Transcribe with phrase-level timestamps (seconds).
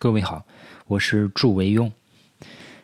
[0.00, 0.46] 各位好，
[0.86, 1.90] 我是祝维庸。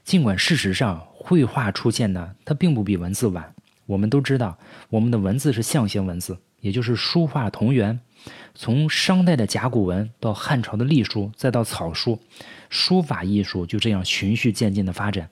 [0.03, 3.55] 尽管事实上绘画出现呢，它并不比文字晚。
[3.87, 4.59] 我们都知道，
[4.91, 8.01] 我们的文字是象形文字，也就是书画同源。
[8.57, 12.19] 从商代的甲骨文到汉朝的隶书，再到草书，
[12.69, 15.31] 书法艺术就这样循序渐进的发展。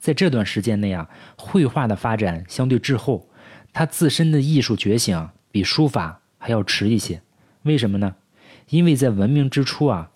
[0.00, 3.30] 在这段时间内啊，绘画的发展相对滞后，
[3.72, 7.22] 它自身的艺术觉醒比书法还要迟一些。
[7.62, 8.16] 为什么呢？
[8.70, 10.10] 因为在文明之初啊，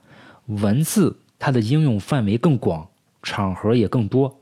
[0.46, 2.88] 文字它的应用范围更广，
[3.23, 4.41] 场合也更多。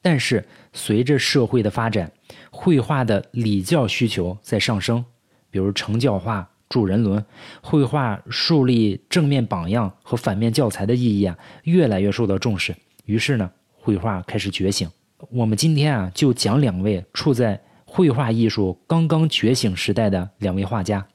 [0.00, 2.10] 但是随着社会的发展，
[2.50, 5.04] 绘画的礼教需求在上升，
[5.50, 7.24] 比如成教化、助人伦，
[7.60, 12.74] 绘画树立正面榜样和反面教材的意义啊，越来越受到重视。
[13.04, 14.90] 于是呢，绘画开始觉醒。
[15.30, 21.06] 我们今天啊，就讲两位处在绘画艺术刚刚觉醒时代的两位画家，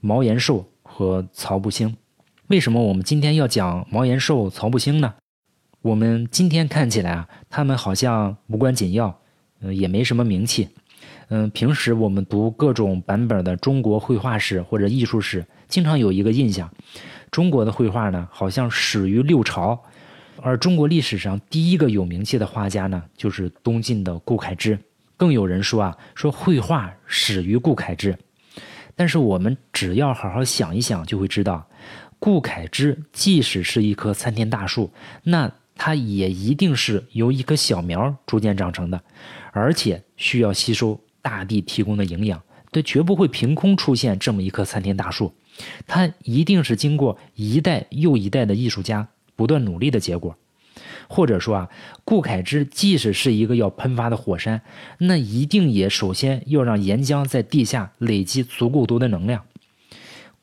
[0.00, 1.96] 毛延寿和曹不兴。
[2.48, 5.14] 为什么我们今天要讲毛延寿、曹不兴呢？
[5.82, 9.18] 我们今天看起来啊，他们好像无关紧要，
[9.60, 10.68] 呃，也没什么名气。
[11.28, 16.72] 嗯，平时我们读各种版本的中国绘画史或者艺术史，经常有一个印象：
[17.32, 19.82] 中国的绘画呢，好像始于六朝。
[20.40, 24.78] 而中国历史上第一个有名气的画家呢，就是东晋的顾恺之。
[25.16, 28.16] 更有人说啊，说绘画始于顾恺之。
[28.98, 31.66] 但是我们只要好好想一想，就会知道，
[32.18, 34.90] 顾恺之即使是一棵参天大树，
[35.22, 39.02] 那它也一定是由一棵小苗逐渐长成的，
[39.52, 42.42] 而且需要吸收大地提供的营养，
[42.72, 45.34] 它绝不会凭空出现这么一棵参天大树，
[45.86, 50.36] 它一定是经过一代又一代的艺术家不断努力的结果。
[51.08, 51.68] 或者说啊，
[52.04, 54.60] 顾恺之即使是一个要喷发的火山，
[54.98, 59.44] 那一定也首先要让岩浆在地下累积足够多的能量。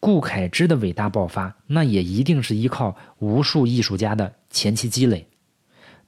[0.03, 5.25] 顾恺之的伟大爆发，那也一定是依靠无数艺术家的前期积累。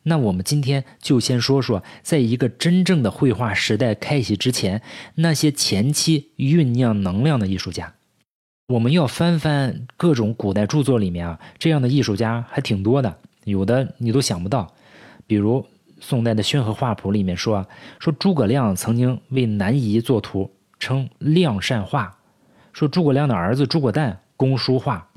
[0.03, 4.81] 那我们今天就先说说，在一个真正的绘画时代开启之前，
[5.15, 7.93] 那些前期酝酿能量的艺术家。
[8.67, 14.73] 我们要翻翻各种古代著作里面啊，这样的艺术家还挺多的，有的你都想不到。
[15.25, 15.65] 比如
[16.01, 17.65] 宋代的《宣和画谱》里面说，
[17.99, 22.14] 说诸葛亮曾经为南夷作图，称亮善画。
[22.75, 25.09] 说诸葛亮的儿子诸葛诞工书画，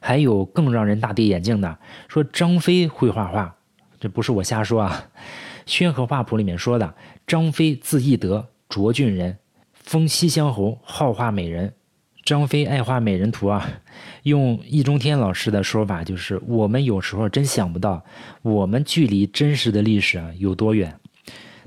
[0.00, 1.78] 还有更让人大跌眼镜的，
[2.08, 3.54] 说张飞会画画，
[4.00, 5.04] 这不是我瞎说啊，
[5.66, 6.96] 《宣和画谱》里面说的，
[7.28, 9.38] 张飞字翼德，涿郡人，
[9.72, 11.72] 封西乡侯，好画美人。
[12.24, 13.70] 张飞爱画美人图啊，
[14.24, 18.04] 用易中天老师的说法就是，我们有时候真想不到，
[18.42, 20.98] 我们距离真实的历史啊有多远。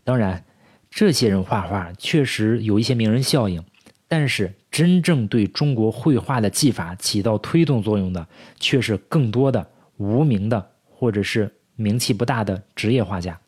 [0.03, 0.43] 当然，
[0.89, 3.63] 这些人画画确实有一些名人效应。
[4.09, 8.27] 但是，真正对中国绘画的技法起到推动作用的，
[8.59, 13.39] 却是更多的无名的或者是名气不大的职业画家，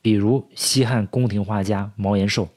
[0.00, 2.48] 比如西汉宫廷画家毛延寿。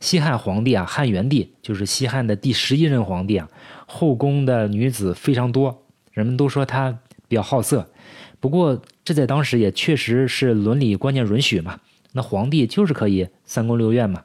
[0.00, 3.48] 西汉皇帝啊，汉元帝就是西汉的第十一任皇帝啊，
[3.86, 7.90] 后宫的女子非常多，人们都说他比较好色。
[8.38, 11.80] 不过，这在当时也确实是伦理观念允许嘛，
[12.12, 14.22] 那皇帝就是可以三宫六院嘛。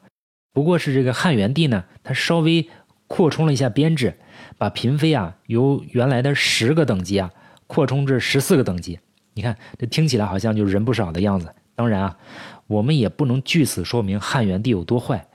[0.54, 2.66] 不过是这个汉元帝呢，他稍微
[3.08, 4.16] 扩充了一下编制，
[4.56, 7.30] 把嫔妃啊由原来的十个等级啊
[7.66, 9.00] 扩充至十四个等级。
[9.34, 11.52] 你看这听起来好像就人不少的样子。
[11.74, 12.16] 当然啊，
[12.68, 15.26] 我们也不能据此说明汉元帝有多坏，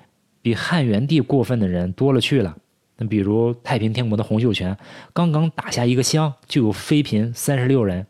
[0.41, 2.55] 比汉元帝过分的人多了去了。
[2.95, 4.77] 那比如太平天国的洪秀全，
[5.11, 8.07] 刚刚打下一个乡就有妃嫔三十六人，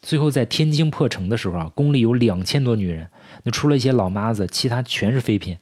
[0.00, 3.10] 最后在天津破城的时候啊，宫里有两千多女人，
[3.42, 5.58] 那除了一些老妈子，其他全是妃嫔。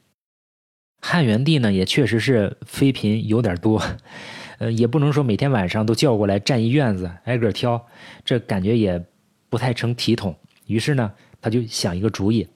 [1.07, 3.79] 汉元帝呢，也确实是妃嫔有点多，
[4.57, 7.85] 呃，也不能说每天晚上都叫过来站一院子挨个挑，
[8.25, 8.99] 这感觉也
[9.47, 10.35] 不太成体统。
[10.65, 12.47] 于是呢，他就想一个主意，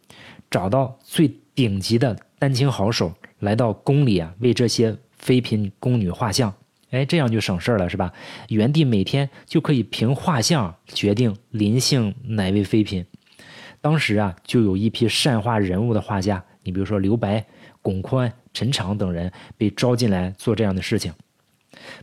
[0.50, 6.52] 找到最顶级的丹青好手来到宫里啊，为这些妃嫔宫女画像。
[6.90, 8.12] 哎，这样就省事了，是吧？
[8.48, 13.06] 元帝每天就可以凭画像决定临幸哪位妃嫔。
[13.80, 17.45] 当时啊，就有一批善画人物的画家，你比如说刘白。
[17.90, 21.12] 巩宽、陈长等人被招进来做这样的事情。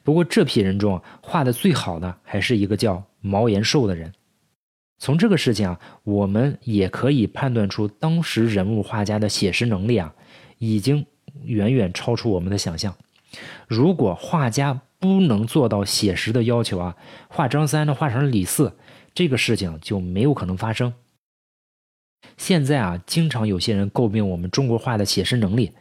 [0.03, 4.12] 不过这批人中画的最好的还是一个叫毛延寿的人。
[4.99, 10.12] 从这个事情啊，我们也可以判断出当时人物画家的写实能力啊，
[10.59, 11.06] 已经
[11.44, 12.93] 远远超出我们的想象。
[13.69, 16.97] 如果画家不能做到写实的要求啊，
[17.29, 18.77] 画张三呢画成李四，
[19.15, 20.93] 这个事情就没有可能发生。
[22.37, 25.73] 现在啊，经常有些人诟病我们中国画的写实能力。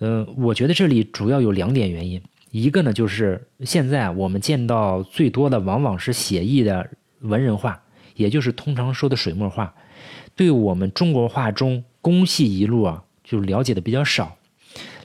[0.00, 2.22] 嗯，我觉得这里主要有两点原因。
[2.50, 6.88] 一个呢，就是现在我们见到最多的往往是写意的
[7.20, 7.82] 文人画，
[8.14, 9.74] 也就是通常说的水墨画，
[10.34, 14.36] 对我们中国画中工细一路啊，就了解的比较少。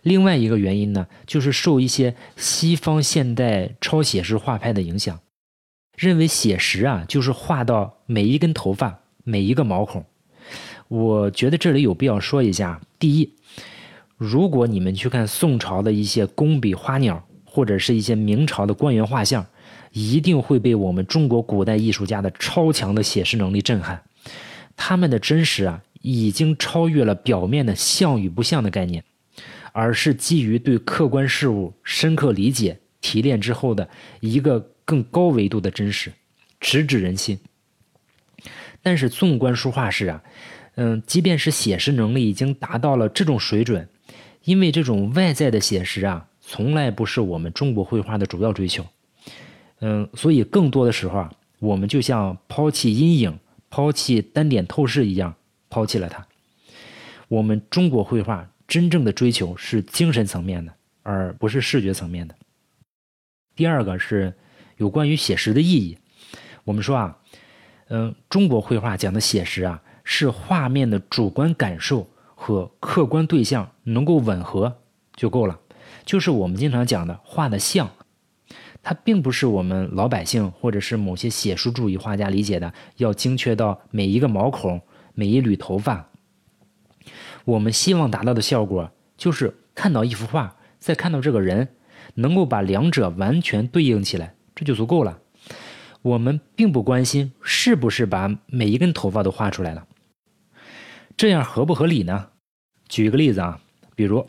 [0.03, 5.19] 另外一个原因呢，就是受一些西方现代超写实画派的影响，
[5.97, 10.05] 认为写实啊就是画到每一根头发、每一个毛孔。
[10.93, 13.33] 我觉得这里有必要说一下：第一，
[14.15, 19.43] 如果你们去看宋朝的一些工笔花鸟，或者是一些明朝的官员画像，
[19.91, 24.03] 一定会被我们中国古代艺术家的超强的写实能力震撼。
[24.77, 29.03] 他们的真实啊，已经超越了表面的像与不像的概念。
[29.71, 33.89] 而是基于对客观事物深刻理解、提炼之后的
[34.19, 36.13] 一个更高维度的真实，
[36.59, 37.39] 直指人心。
[38.83, 40.21] 但是纵观书画史啊，
[40.75, 43.87] 嗯，即便是写实能力已经达到了这种水准，
[44.43, 48.85] 因为这种外在的写实啊，从来不是我们中国绘画的主要追求。
[49.81, 53.39] 嗯，所以更多的时候啊，我们就像抛弃阴影、
[53.69, 55.35] 抛弃单点透视一样，
[55.69, 56.25] 抛弃了它。
[57.27, 58.49] 我们中国绘画。
[58.65, 60.73] 真正的追求是精神层面的，
[61.03, 62.33] 而不是视觉层面的。
[63.55, 64.33] 第二个是
[64.77, 65.97] 有关于写实的意义。
[66.63, 67.17] 我们说啊，
[67.89, 74.77] 嗯，中国绘画讲的写实啊，是画面的主观感受和客观对象能够吻合
[75.15, 75.59] 就够了。
[76.05, 77.89] 就是我们经常讲的画的像，
[78.81, 84.81] 它并不是我们老百姓或者是某些写实主义画家理解的要精确到每一个毛孔、
[85.13, 86.09] 每一缕头发。
[87.45, 91.69] 我们希望达到的效果，就是看到一幅画，再看到这个人，
[92.15, 95.19] 能够把两者完全对应起来，这就足够了。
[96.01, 99.87] 我们并不关心是不是把每一根头发都画出来了，
[101.17, 102.29] 这样合不合理呢？
[102.87, 103.59] 举一个例子啊，
[103.95, 104.25] 比如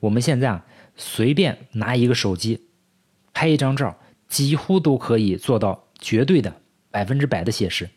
[0.00, 0.64] 我们现在啊，
[0.96, 2.68] 随便拿一个手机
[3.32, 7.88] 拍一张照，几乎都可以做到绝对的百分之百的写实，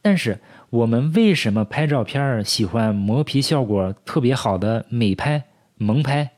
[0.00, 0.40] 但是。
[0.72, 5.44] 我们为什么拍照片喜欢磨皮效果特别好的美拍、
[5.76, 6.30] 萌拍？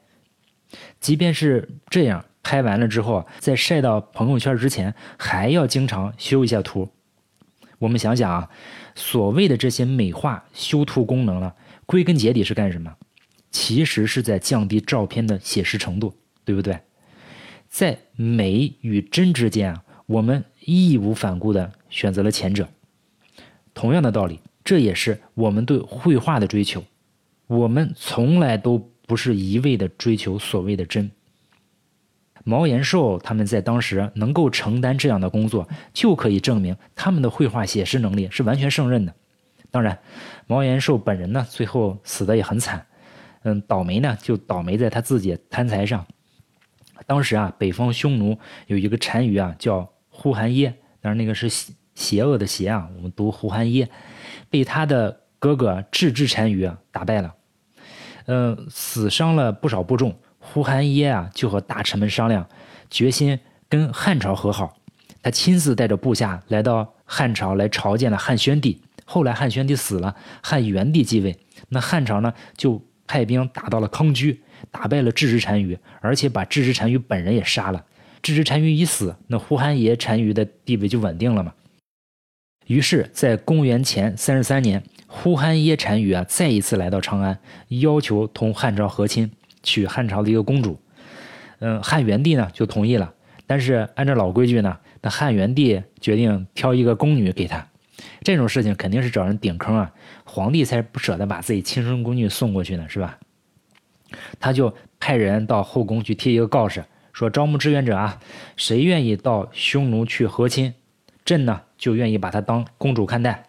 [0.99, 6.91] 即便是这样，拍完了之后，在晒到朋友圈之前，还要经常修一下图。
[7.79, 8.51] 我们想想啊，
[8.95, 11.53] 所谓的这些美化修图功能呢，
[11.87, 12.95] 归根结底是干什么？
[13.51, 16.15] 其实是在降低照片的写实程度，
[16.45, 16.81] 对不对？
[17.69, 22.69] 在美与真之间啊，我们义无反顾地选择了前者。
[23.73, 26.85] 同样的道理，这也是我们对绘画的追求。
[27.47, 31.11] 我们从来都不是一味的追求所谓的真。
[32.45, 39.13] 毛延寿他们在当时能够承担这样的工作，就可以证明他们的绘画写实能力是完全胜任的。
[39.71, 39.99] 当然，
[40.47, 42.87] 毛延寿本人呢，最后死的也很惨。
[43.43, 46.07] 嗯，倒霉呢，就倒霉在他自己贪财上。
[47.07, 48.39] 当时啊，北方匈奴
[48.69, 51.49] 有一个单于啊，叫呼韩耶，当然那个是。
[51.49, 53.89] 邪邪恶的邪啊，我们读呼韩耶，
[54.51, 57.33] 被他的哥哥郅支单于啊打败了，
[58.27, 60.13] 嗯，死伤了不少部众。
[60.53, 62.47] 胡韩耶啊就和大臣们商量，
[62.91, 64.77] 决心跟汉朝和好。
[65.23, 68.81] 他亲自带着部下来到汉朝来朝见了汉宣帝。
[69.07, 71.37] 后来汉宣帝死了，汉元帝继位，
[71.71, 77.85] 那汉朝呢就派兵打到了康居，打败了郅支单于，而且把郅支单于本人也杀了。
[78.23, 81.55] 郅支单于一死，那胡韩耶单于的地位就稳定了嘛。
[82.67, 87.39] 于是，在公元前三十三年，呼韩耶单于啊再一次来到长安，
[87.69, 89.31] 要求同汉朝和亲，
[89.65, 90.79] 娶汉朝的一个公主。
[91.59, 93.13] 嗯，汉元帝呢就同意了，
[93.49, 97.67] 但是按照老规矩呢，那汉元帝决定挑一个宫女给他。
[98.23, 99.93] 这种事情肯定是找人顶坑啊，
[100.25, 103.19] 皇帝才不舍得把自己亲生宫女送过去呢，是吧？
[104.39, 108.21] 他就派人到后宫去贴一个告示，说招募志愿者啊，
[108.57, 110.75] 谁愿意到匈奴去和亲，
[111.25, 111.63] 朕呢？
[111.77, 113.45] 就愿意把她当公主看待，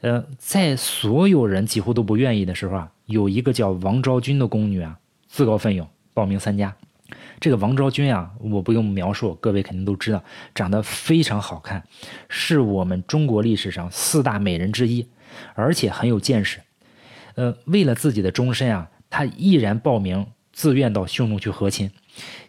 [0.00, 4.98] 呃，在所有人几乎都不愿意的时候啊，有一个叫王昭君的宫女啊，
[5.32, 6.76] 自告奋勇报名参加。
[7.40, 10.22] 这个王昭君啊，我不用描述，各位肯定都知道，
[10.54, 11.82] 长得非常好看，
[12.28, 15.08] 是我们中国历史上四大美人之一，
[15.54, 16.60] 而且很有见识。
[17.36, 21.90] 呃，为了自己的终身啊，她毅然报名，自愿到匈奴去和亲，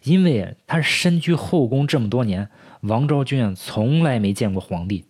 [0.02, 2.50] 因为她身居后宫这么多年。
[2.82, 5.06] 王昭君啊，从来没见过皇帝，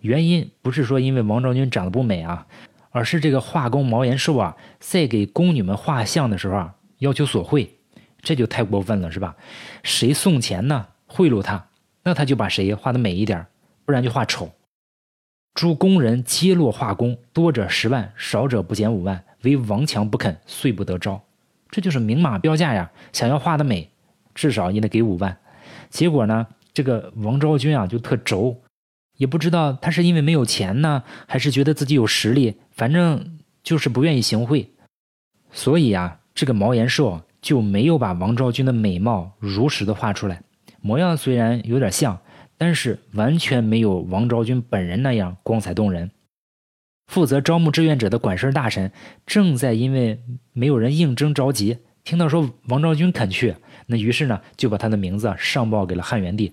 [0.00, 2.48] 原因不是说因为王昭君长得不美啊，
[2.90, 7.78] 而是这个画工毛延寿啊，在给宫女们画像的时候啊，要求索贿，
[8.20, 9.36] 这就太过分了，是吧？
[9.82, 10.86] 谁送钱呢？
[11.06, 11.68] 贿赂他，
[12.02, 13.46] 那他就把谁画的美一点，
[13.84, 14.50] 不然就画丑。
[15.54, 21.22] 诸工人皆落画工，多者十万，少者不减五万，唯王强不肯，遂不得招。
[21.70, 22.90] 这就是明码标价呀！
[23.12, 23.90] 想要画的美，
[24.34, 25.36] 至少也得给五万。
[25.90, 26.46] 结果呢？
[26.74, 28.62] 这个王昭君啊，就特轴，
[29.16, 34.70] 也不知道他是因为没有钱呢，还是觉得自己有实力，反正就是不愿意行贿。
[35.50, 40.40] 所以啊，这个毛延寿啊就没有把王昭君的美貌如实的画出来，
[40.80, 42.16] 模样虽然有点像，
[42.56, 46.12] 但是完全没有王昭君本人那样光彩动人。
[47.08, 48.92] 负责招募志愿者的管事大臣
[49.26, 50.20] 正在因为
[50.52, 56.52] 没有人应征着急，听到说王昭君肯去，那于是呢就把他的名字上报给了汉元帝。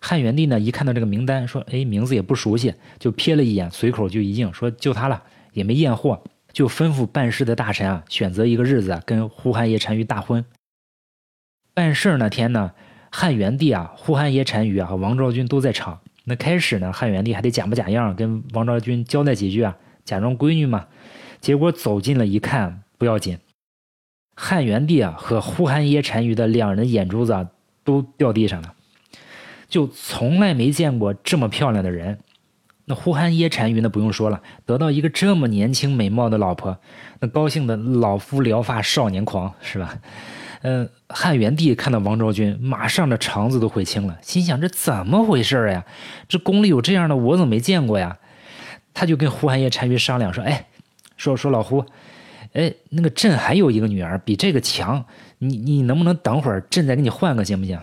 [0.00, 6.20] 汉元帝呢一看到这个名单，说：“哎，名字也不熟悉，就瞥了一眼，随口就一应，说就他了，也没验货，
[6.52, 10.44] 就吩咐办事的大臣啊，选择一个日子跟呼韩邪单于大婚。
[11.74, 12.72] 办事那天呢，
[13.10, 20.86] 汉元帝啊、呼韩邪单于啊和王昭君都在场。”那开始呢，汉元帝还得假模假样跟王昭君交代几句啊，假装闺女嘛。
[21.40, 23.38] 结果走近了一看，不要紧，
[24.34, 27.48] 汉元帝啊和呼韩邪单于的两人眼珠子
[27.82, 28.74] 都掉地上了，
[29.68, 32.18] 就从来没见过这么漂亮的人。
[32.88, 36.78] 那呼韩邪单于那，不用说了，得到一个这么年轻美貌的老婆，
[37.20, 39.98] 那高兴的老夫聊发少年狂，是吧？
[40.62, 45.84] 嗯，汉元帝看到王昭君，马上这肠子都悔青了，心想这怎么回事呀？
[46.26, 48.18] 这宫里有这样的，我怎么没见过呀？
[48.94, 50.66] 他就跟呼韩邪单于商量说：“哎，
[51.18, 51.84] 说说老胡，
[52.54, 55.04] 哎，那个朕还有一个女儿，比这个强，
[55.38, 57.78] 你你能不能等会儿，朕再给你换个行不行？”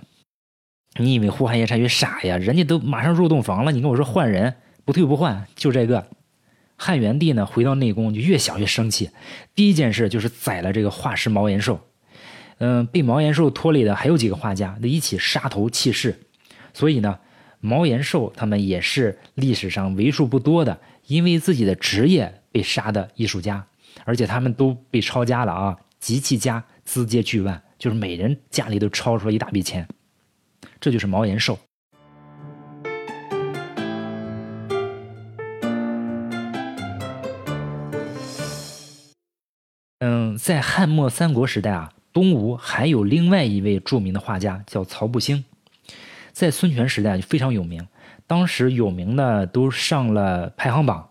[0.98, 2.38] 你以为呼韩邪单于傻呀？
[2.38, 4.54] 人家都马上入洞房了，你跟我说换人
[4.86, 6.08] 不退不换，就这个。
[6.78, 9.10] 汉元帝呢，回到内宫就越想越生气，
[9.56, 11.80] 第一件事就是宰了这个画师毛延寿。
[12.60, 16.20] 嗯，被毛延寿拖累的还有几个画家，一起杀头弃市。
[16.74, 17.20] 所以呢，
[17.60, 23.66] 毛延寿他们也是历史上为数不多的因为自己的职业被杀的艺术家，
[24.04, 29.88] 而且他们都被抄家了啊，极其家资皆巨万，就是每人家里都抄出了一大笔钱。
[30.82, 31.58] 这就是毛延寿。
[40.08, 41.92] 嗯，在汉末三国时代啊。
[42.14, 45.44] 东吴还有另外一位著名的画家叫曹不兴，
[46.32, 47.88] 在孙权时代就非常有名，
[48.28, 51.10] 当时有名的都上了排行榜，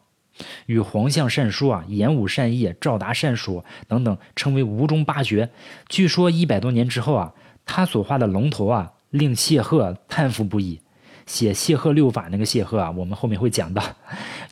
[0.66, 5.50] 与黄象善书啊、颜武善义、赵达善书等等，称为吴中八绝。
[5.88, 7.34] 据说一百多年之后啊，
[7.66, 10.80] 他所画的龙头啊，令谢赫叹服不已。
[11.26, 13.82] 写谢赫六法那个谢赫啊，我们后面会讲到，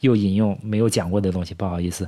[0.01, 2.07] 又引用没有讲过的东西，不好意思。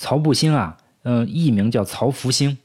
[0.00, 2.56] 曹不兴啊，嗯，艺名叫曹福兴。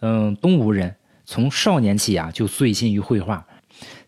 [0.00, 3.46] 嗯，东吴人从少年起啊就醉心于绘画，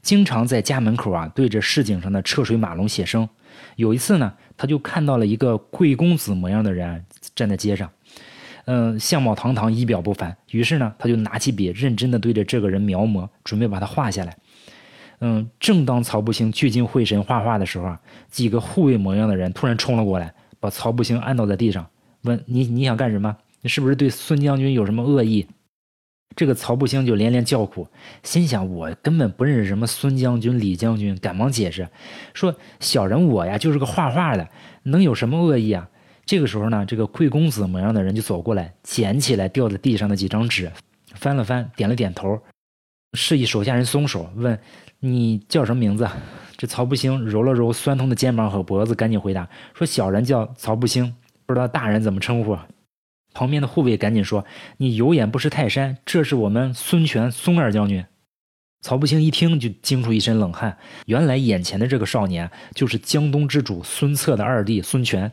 [0.03, 3.29] 经常在家门口啊对着市井上的车水马龙写生。
[3.77, 7.05] 有一次呢，他就看到了一个贵公子模样的人
[7.37, 7.89] 站在街上，
[8.65, 10.37] 嗯，相貌堂堂，仪表不凡。
[10.51, 14.37] 于是呢，他就拿起笔，认真的对着这个人描摹，准备把他画下来。
[15.21, 18.01] 嗯，正当曹不兴聚精会神画画的时候啊，
[18.33, 21.87] 几个护卫模样的人突然冲了过来，把曹不兴按倒在地上，
[22.25, 23.37] 问你你想干什么？
[23.63, 25.47] 你是不是对孙将军有什么恶意？
[26.37, 27.87] 这个曹不兴就连连叫苦，
[28.25, 31.89] 心想我根本不认识什么孙将军、李将军，赶忙解释
[32.33, 34.49] 说：“小人我呀，就是个画画的，
[34.83, 35.89] 能有什么恶意啊？”
[36.27, 40.73] 这个时候呢，这个贵公子模样的人就走过来，捡起来掉在地上的几张纸，
[41.15, 42.41] 翻了翻，点了点头，
[43.13, 44.59] 示意手下人松手，问
[44.99, 46.09] ：“你叫什么名字？”
[46.57, 51.15] 这曹不兴揉了揉酸痛的肩膀和脖子，赶紧回答说：“小人叫曹不兴，
[51.47, 52.59] 不知道大人怎么称呼。”
[53.35, 54.45] 旁边的护卫赶紧说
[54.79, 58.05] ：“你有眼不识泰山，这是我们孙权孙二将军。”
[58.81, 65.33] 曹不兴一听就惊出一身冷汗，原来眼前的这个少年就是江东之主孙策的二弟孙权。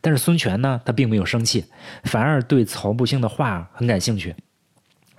[0.00, 1.64] 但是孙权呢，他并没有生气，
[2.04, 4.34] 反而对曹不兴的话很感兴趣。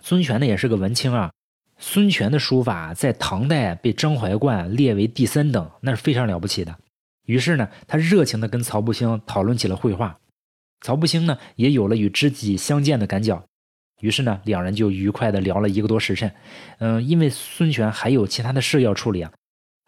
[0.01, 1.31] 孙权呢也是个文青啊，
[1.77, 6.73] 孙权的书法在唐代被张怀灌列为第三等，那是非常了不起的。
[7.25, 10.17] 于是呢，他热情地跟曹不兴讨论起了绘画。
[10.85, 13.43] 曹不兴呢，也有了与知己相见的感脚，
[14.01, 16.31] 于是呢，两人就愉快的聊了一个多时辰。
[16.77, 19.31] 嗯，因为孙权还有其他的事要处理啊，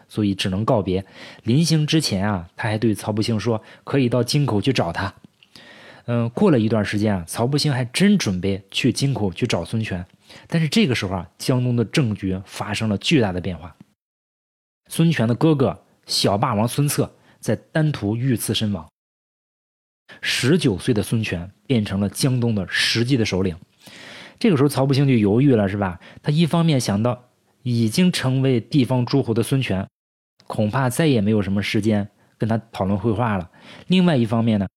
[0.08, 1.06] 所以只能告别。
[1.44, 5.14] 临行之前啊，他还对曹不兴说，可以到京口去找他。
[6.08, 10.04] 嗯，过了一段时间啊，曹不兴还真准备去京口去找孙权。
[10.48, 13.76] 但是这个时候啊，江东的政局发生了巨大的变化。
[14.90, 18.90] 孙权的哥哥小霸王孙策在丹徒遇刺身亡。
[20.22, 23.58] 十九岁的孙权变成了江东的实际的首领，
[24.40, 26.00] 这个时候曹不兴就犹豫了，是吧？
[26.22, 27.30] 他一方面想到
[27.64, 29.88] 已经成为地方诸侯的孙权，
[30.46, 33.50] 恐怕再也没有什么时间跟他讨论绘画了；
[33.88, 34.68] 另外一方面呢，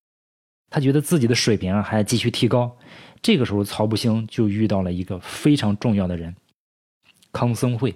[0.68, 2.76] 他觉得自己的水平啊还要继续提高。
[3.22, 6.34] 这个时候，曹不兴就遇到了一个非常重要的人——
[7.32, 7.94] 康僧会，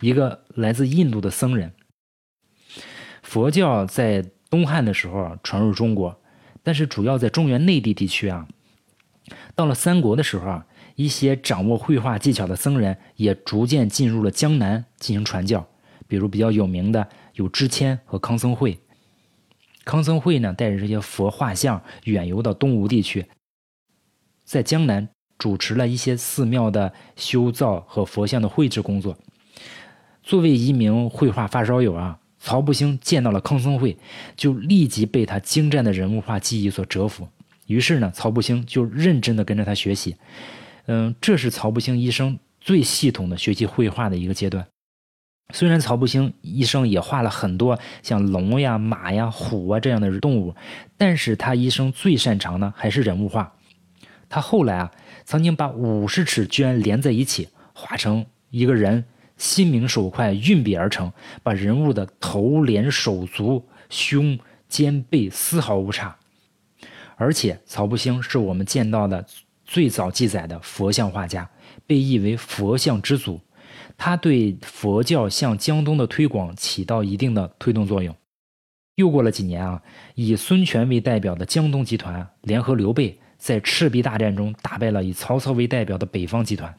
[0.00, 1.72] 一个来自印度的僧人。
[3.22, 4.24] 佛教在
[4.54, 6.16] 东汉的时候传入中国，
[6.62, 8.46] 但是主要在中原内地地区啊。
[9.56, 15.66] 到了三国的时候啊，一些掌握绘画技巧的僧人也逐渐进入了江南进行传教。
[16.06, 18.78] 比如比较有名的有支谦和康僧会。
[19.84, 23.26] 康僧会呢，带着这些佛画像远游到东吴地区，
[24.44, 29.18] 在江南主持了一些寺庙的修造和佛像的绘制工作。
[30.22, 33.96] 作为一名绘画发烧友啊，曹不兴见到了康僧会，
[34.36, 37.26] 就立即被他精湛的人物画技艺所折服。
[37.66, 40.14] 于是呢，曹不兴就认真的跟着他学习。
[40.84, 44.66] 嗯，这是曹不兴一生最系统的学习绘画的一个阶段。
[45.54, 50.54] 虽然曹不兴一生也画了很多像龙呀、马呀、虎啊这样的动物，
[50.98, 53.54] 但是他一生最擅长的还是人物画。
[54.28, 54.90] 他后来啊，
[55.24, 59.06] 曾经把五十尺绢连在一起，画成一个人，
[59.44, 64.38] 心明手快，运笔而成，把人物的头、脸、手足、胸、
[64.70, 66.16] 肩、背丝毫无差。
[67.16, 69.22] 而且，曹不兴是我们见到的
[69.66, 71.48] 最早记载的佛像画家，
[71.86, 73.38] 被誉为佛像之祖。
[73.98, 78.16] 他对佛教向江东的推广起到一定的推动作用。
[78.94, 79.82] 又过了几年啊，
[80.14, 86.74] 以孙权为代表的江东集团联合刘备，在赤壁大战中打败了以曹操为代表的北方集团，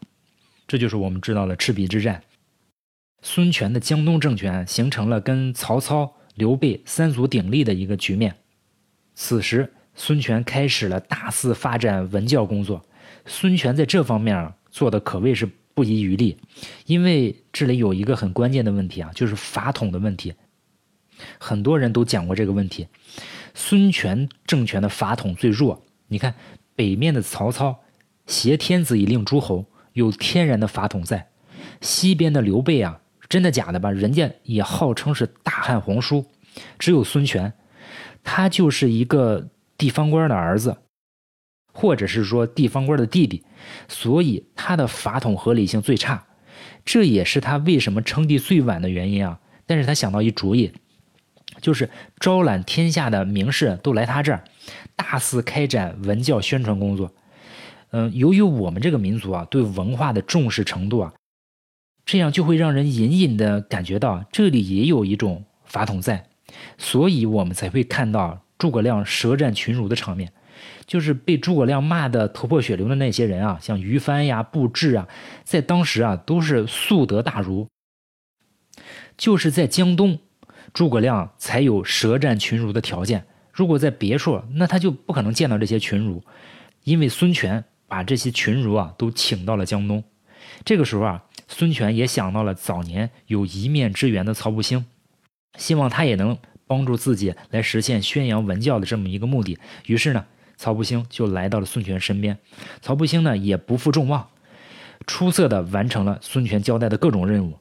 [0.68, 2.20] 这就是我们知道的赤壁之战。
[3.28, 8.36] 孙权的江东政权形成了跟曹操、刘备三足鼎立的一个局面。
[9.16, 12.86] 此时，孙权开始了大肆发展文教工作。
[13.26, 15.50] 孙权在这方面做的可谓是。
[15.74, 16.38] 不遗余力，
[16.86, 20.34] 因为这里有一个很关键的问题啊，就是法统的问题。
[21.38, 22.88] 很多人都讲过这个问题。
[23.54, 26.34] 孙权政权的法统最弱，你看
[26.78, 27.84] 北面的曹操
[28.26, 31.28] 挟天子以令诸侯，有天然的法统在；
[31.82, 33.02] 西边的刘备啊，
[33.36, 33.92] 真的假的吧？
[33.92, 36.26] 人家也号称是大汉皇叔，
[36.80, 37.52] 只有孙权，
[38.24, 40.78] 他就是一个地方官的儿子。
[41.74, 43.44] 或者是说地方官的弟弟，
[43.90, 46.26] 所以他的法统合理性最差，
[46.86, 49.42] 这也是他为什么称帝最晚的原因啊。
[49.66, 50.72] 但是他想到一主意，
[51.60, 51.90] 就是
[52.22, 54.46] 招揽天下的名士都来他这儿，
[54.96, 57.14] 大肆开展文教宣传工作。
[57.92, 61.14] 嗯，由于我们这个民族啊对文化的重视程度啊，
[62.06, 66.28] 这样就会让人隐隐的感觉到这里也有一种法统在，
[66.78, 70.32] 所以我们才会看到诸葛亮舌战群儒的场面。
[70.88, 75.08] 就是被诸葛亮骂得头破血流的那些人啊，像于翻呀、布置啊，
[75.44, 77.68] 在当时啊都是素德大儒。
[79.18, 80.20] 就是在江东，
[80.74, 83.26] 诸葛亮才有舌战群儒的条件。
[83.52, 86.24] 如果在别处，那他就不可能见到这些群儒，
[86.84, 90.04] 因为孙权把这些群儒啊都请到了江东。
[90.64, 94.86] 这个时候啊，孙权也想到了早年有一面之缘的曹不兴，
[95.58, 99.58] 希望他也能帮助自己来实现宣扬文教的这么一个目的。
[99.86, 100.26] 于是呢。
[100.58, 102.40] 曹不兴就来到了孙权身边，
[102.82, 104.30] 曹不兴呢也不负众望，
[105.06, 107.60] 出色的完成了孙权交代的各种任务。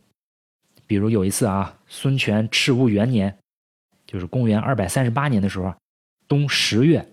[0.86, 3.36] 比如有一次啊，孙权赤乌元年，
[4.06, 5.74] 就是公元二百三十八年的时候，
[6.28, 7.04] 冬十月，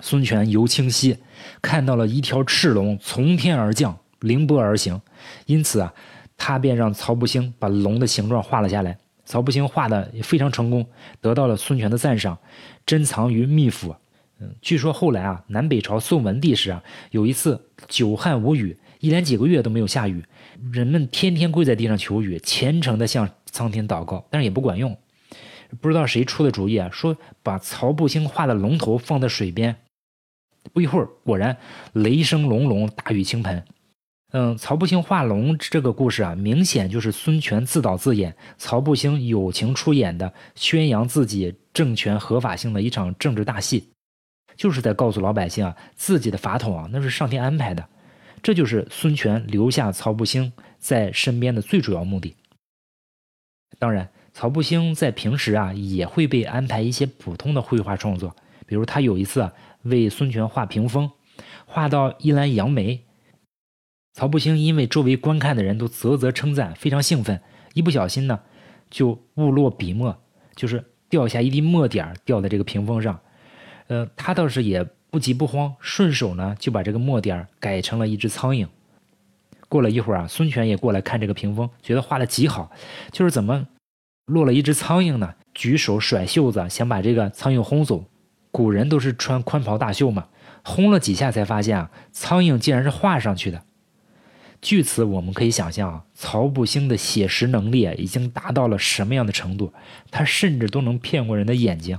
[0.00, 1.18] 孙权游清溪，
[1.60, 5.00] 看到了一条赤龙从天而降，凌波而行，
[5.46, 5.92] 因此啊，
[6.36, 8.98] 他便让曹不兴把龙的形状画了下来。
[9.24, 10.84] 曹不兴画的也非常成功，
[11.20, 12.36] 得到了孙权的赞赏，
[12.84, 13.94] 珍藏于秘府。
[14.40, 20.24] 嗯，据说后来啊，南北朝宋文帝时啊，有一次久旱无雨，一连几个月都没有下雨，
[20.72, 24.96] 人们天天跪在地上求雨，虔诚的向苍天祷告，但是也不管用。
[25.80, 29.76] 不知道谁出的主意啊，说把曹不兴画的龙头放在水边，
[30.72, 31.56] 不一会儿，果然
[31.92, 33.62] 雷声隆隆，大雨倾盆。
[34.32, 43.88] 嗯，曹不兴画龙这个故事啊，明显就是孙权自导自演，曹不兴友情出演的，宣扬自己政权合法性的一场政治大戏。
[44.56, 47.88] 就是在告诉老百姓啊，自己的法统啊，那是上天安排的，
[48.42, 52.36] 这就是孙权留下曹不兴在身边的最主要目的。
[53.78, 61.10] 当然，曹不兴在平时啊，也会被安排一些普通的绘画创作，比如他有一次啊，为孙权画屏风，
[61.64, 63.02] 画到一篮杨梅，
[64.12, 67.40] 曹不兴因为周围观看的人都啧啧称赞，非常兴奋，
[67.74, 68.40] 一不小心呢，
[68.90, 70.16] 就误落笔墨，
[70.56, 73.20] 就是掉下一滴墨点掉在这个屏风上。
[73.86, 78.66] 呃，他倒是也不急不慌，顺手呢就把这个墨点改成了一只苍蝇。
[79.68, 82.70] 过了一会儿啊，孙权也过来看这个屏风，觉得画的极好，
[83.12, 83.68] 就是怎么
[84.26, 85.34] 落了一只苍蝇呢？
[85.54, 88.04] 举手甩袖子想把这个苍蝇轰走。
[88.52, 90.26] 古人都是穿宽袍大袖嘛，
[90.64, 93.62] 轰了几下才发现啊，苍蝇竟然是画上去的。
[94.60, 99.72] 据此，我们可以想象啊，曹不兴的写实能力已经达到了什么样的程度？
[100.10, 101.98] 他甚至都能骗过人的眼睛。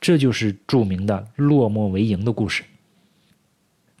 [0.00, 2.64] 这就是著名的“落墨为营”的故事。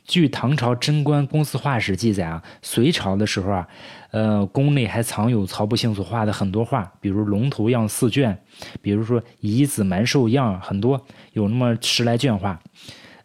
[0.04, 3.68] 据唐朝贞观公司画史记载啊，隋朝的时候啊，
[4.10, 8.36] 呃，宫内还藏有曹不兴所画的很多画，比如龙头样四卷，
[8.82, 11.00] 比如说乙子蛮兽样，很多
[11.34, 12.60] 有那么十来卷画。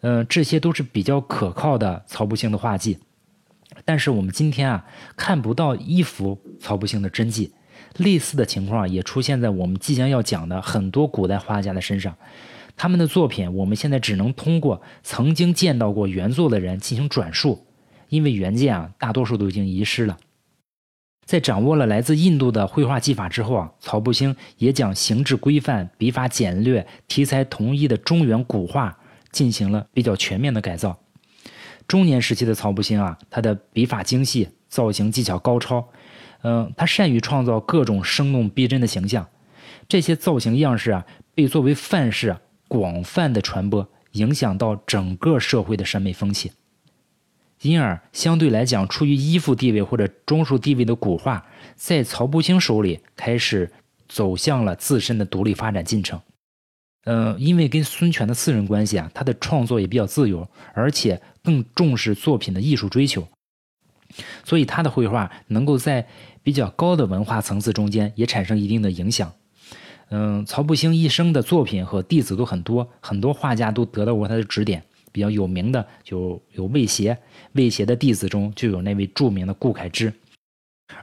[0.02, 3.00] 嗯，这些都是比较可靠的曹不兴的画迹。
[3.88, 7.54] 但是我们今天啊，看不到一幅曹不兴的真迹。
[7.96, 12.14] 类似的情况也出现在我们即将要讲的很多古代画家的身上。
[12.76, 17.66] 他们的作品，我们现在只能通过曾经见到过原作的人进行转述，
[18.10, 20.18] 因为原件啊，大多数都已经遗失了。
[21.26, 29.00] 在掌握了来自印度的绘画技法之后啊，曹不兴也将形制规范、笔法简略、题材统一的中原古画
[29.32, 31.00] 进行了比较全面的改造。
[31.88, 35.88] 中年时期的曹不兴啊，他的笔法精细，造型技巧高超，
[36.42, 39.28] 嗯，他善于创造各种生动逼真的形象，
[39.88, 42.38] 这些造型样式啊，被作为范式。
[42.70, 46.52] 广泛的传播，影响到整个社会的审美风气，
[47.62, 51.46] 因而相对来讲，处于依附地位或者中枢地位的古画，
[51.78, 53.72] 在曹不兴手里开始
[54.10, 56.20] 走向了自身的独立发展进程。
[57.06, 63.26] 嗯，因为跟孙权的私人关系啊，他的创作也比较自由，而且更重视作品的艺术追求，
[64.44, 66.06] 所以他的绘画能够在
[66.44, 69.32] 比较高的文化层次中间也产生一定的影响。
[70.10, 74.84] 嗯，曹不兴一生的作品和弟子都很多，很多画家都得到过他的指点。
[75.14, 77.18] 比较有名的就有魏协，
[77.54, 80.14] 魏协的弟子中就有那位著名的顾恺之。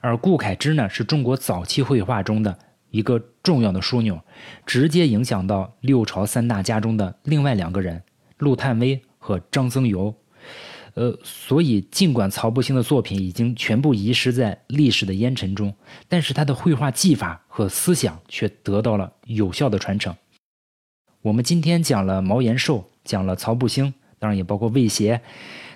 [0.02, 2.58] 而顾恺之呢，是中国早期绘画中的
[2.90, 4.20] 一个重要的枢纽，
[4.66, 8.02] 直接影响到六朝三大家中的另外两个人
[8.36, 10.14] 陆探微和张僧繇。
[10.94, 15.74] 呃，所以尽管曹不兴的作品已经全部遗失在历史的烟尘中，
[16.08, 20.14] 但是他的绘画技法和思想却得到了有效的传承。
[21.20, 25.20] 我们今天讲了毛延寿，讲了曹不兴，当然也包括魏协，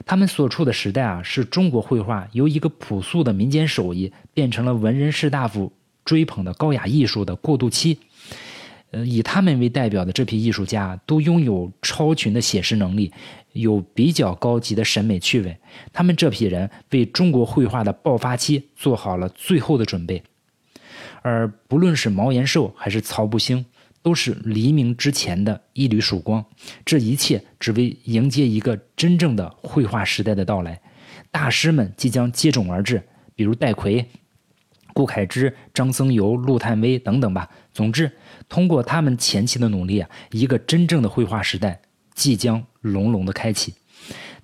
[0.06, 5.72] 他们所处的时代啊，是中国绘画由一个朴素的民间手艺变成了文人士大夫
[6.04, 7.98] 追捧的高雅艺术的过渡期。
[8.90, 13.12] 呃，以他们为代表的这批艺术家都拥有超群的写实能力，
[13.52, 15.56] 有比较高级的审美趣味。
[15.92, 20.22] 他们这批人为中国绘画的爆发期做好了最后的准备。
[21.20, 23.66] 而不论是毛延寿还是曹不兴，
[24.02, 26.42] 都是黎明之前的一缕曙光。
[26.86, 30.80] 这一切只为迎接一个真正的绘画时代的到来。
[31.30, 33.02] 大师们即将接踵而至，
[33.34, 34.06] 比如戴逵。
[34.94, 37.48] 顾恺之、张僧繇、陆探微等等吧。
[37.78, 38.10] 总之，
[38.48, 41.80] 通过他们前期的努力啊，一个真正的绘画时代
[42.12, 43.72] 即将隆隆的开启。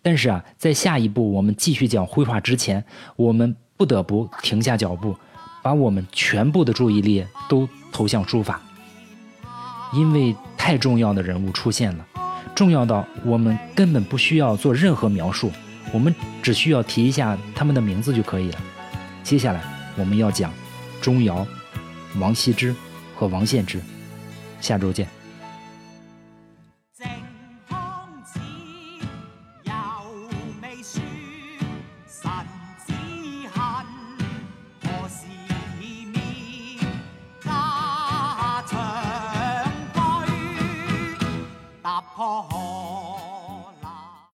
[0.00, 2.84] 但是啊，在下一步我们继续讲绘画之前，
[3.16, 5.16] 我们不得不停下脚步，
[5.64, 8.62] 把我们全部的注意力都投向书法，
[9.92, 12.06] 因为太重要的人物出现了，
[12.54, 15.50] 重要到我们根本不需要做任何描述，
[15.92, 18.58] 我们只需要提一下他们的名字就可以了。
[19.24, 19.60] 接下来。
[19.96, 20.52] 我们要讲
[21.00, 21.46] 钟繇、
[22.18, 22.74] 王羲之
[23.16, 23.80] 和王献之，
[24.60, 25.23] 下周见。